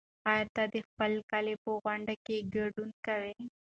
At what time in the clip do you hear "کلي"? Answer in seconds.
1.31-1.55